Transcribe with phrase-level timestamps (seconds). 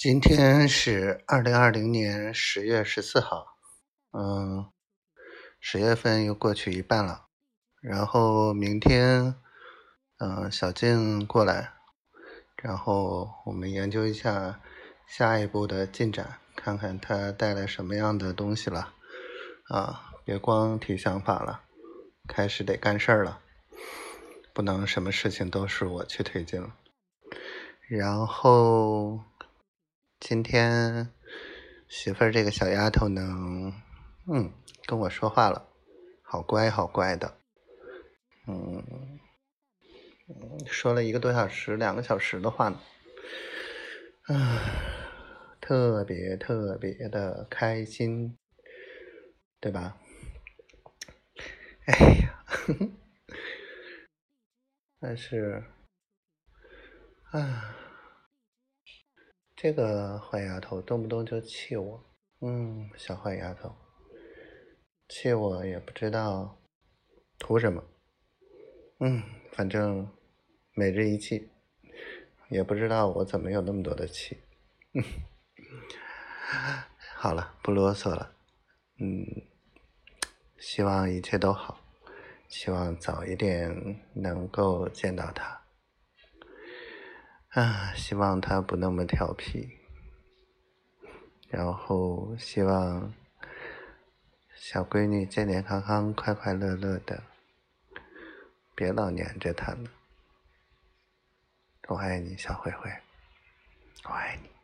[0.00, 3.58] 今天是二零二零年十月十四号，
[4.12, 4.64] 嗯，
[5.60, 7.26] 十月份又过去一半了，
[7.82, 9.34] 然后明天，
[10.16, 11.74] 嗯，小静过来，
[12.56, 14.62] 然后我们研究一下
[15.06, 18.94] 下一步的进展，看看他带来什么样的东西了，
[19.68, 21.64] 啊，别光提想法了，
[22.26, 23.42] 开始得干事儿了，
[24.54, 26.74] 不能什么事情都是我去推进了，
[27.86, 29.20] 然后。
[30.20, 31.08] 今天
[31.88, 33.22] 媳妇儿这个小丫头呢，
[34.30, 34.52] 嗯，
[34.86, 35.66] 跟我说话了，
[36.22, 37.38] 好乖好乖的，
[38.46, 39.18] 嗯，
[40.66, 42.78] 说了一个多小时、两个小时的话呢，
[44.26, 44.60] 啊，
[45.60, 48.36] 特别特别的开心，
[49.58, 49.96] 对吧？
[51.86, 52.44] 哎呀，
[55.00, 55.64] 但是，
[57.32, 57.74] 啊。
[59.62, 62.02] 这个坏丫头动不动就气我，
[62.40, 63.70] 嗯，小坏丫头，
[65.06, 66.58] 气我也不知道
[67.38, 67.84] 图什么，
[69.00, 70.08] 嗯，反正
[70.72, 71.50] 每日一气，
[72.48, 74.38] 也不知道我怎么有那么多的气，
[74.94, 75.04] 嗯，
[77.16, 78.34] 好了，不啰嗦了，
[78.98, 79.26] 嗯，
[80.56, 81.78] 希望一切都好，
[82.48, 85.59] 希望早一点能够见到他。
[87.50, 89.76] 啊，希望他不那么调皮，
[91.48, 93.12] 然后希望
[94.54, 97.24] 小闺女健健康康、快快乐乐的，
[98.76, 99.90] 别老黏着他了。
[101.88, 102.88] 我爱你，小灰灰，
[104.04, 104.59] 我爱你。